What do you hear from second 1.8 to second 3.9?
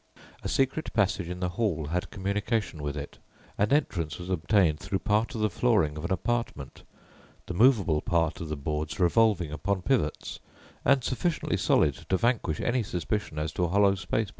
had communication with it, and